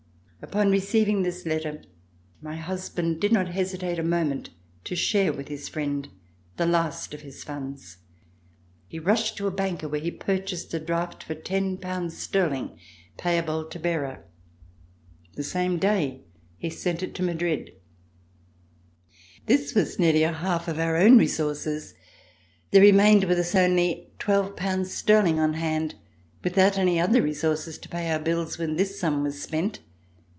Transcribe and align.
Upon 0.43 0.71
receiving 0.71 1.21
this 1.21 1.45
letter, 1.45 1.83
my 2.41 2.55
husband 2.55 3.21
did 3.21 3.31
not 3.31 3.49
hesitate 3.49 3.99
a 3.99 4.03
moment 4.03 4.49
to 4.85 4.95
share 4.95 5.31
with 5.31 5.49
his 5.49 5.69
friend 5.69 6.09
the 6.57 6.65
last 6.65 7.13
of 7.13 7.21
his 7.21 7.43
funds. 7.43 7.97
He 8.87 8.97
rushed 8.97 9.37
to 9.37 9.45
a 9.45 9.51
banker 9.51 9.87
where 9.87 10.01
he 10.01 10.09
purchased 10.09 10.73
a 10.73 10.79
draft 10.79 11.21
for 11.23 11.35
ten 11.35 11.77
pounds 11.77 12.17
sterling, 12.17 12.75
payable 13.17 13.65
to 13.65 13.77
bearer. 13.79 14.25
The 15.35 15.43
same 15.43 15.77
day 15.77 16.23
he 16.57 16.71
sent 16.71 17.03
it 17.03 17.13
to 17.15 17.21
Madrid. 17.23 17.73
This 19.45 19.67
LIFE 19.67 19.67
AT 19.67 19.67
RICHMOND 19.75 19.85
was 19.89 19.99
nearly 19.99 20.23
a 20.23 20.33
half 20.33 20.67
of 20.67 20.79
our 20.79 20.97
own 20.97 21.19
resources. 21.19 21.93
There 22.71 22.81
re 22.81 22.91
mained 22.91 23.27
with 23.27 23.37
us 23.37 23.53
only 23.53 24.09
twelve 24.17 24.55
pounds 24.55 24.91
sterling 24.91 25.39
on 25.39 25.53
hand, 25.53 25.93
without 26.43 26.79
any 26.79 26.99
other 26.99 27.21
resources 27.21 27.77
to 27.77 27.89
pay 27.89 28.09
our 28.09 28.19
bills 28.19 28.57
when 28.57 28.75
this 28.75 28.99
sum 28.99 29.21
was 29.21 29.39
spent. 29.39 29.81